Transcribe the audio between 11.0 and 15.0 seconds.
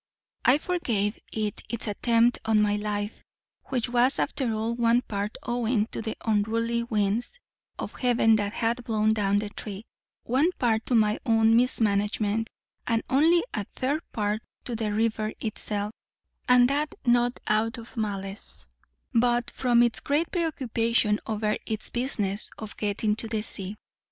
own mismanagement, and only a third part to the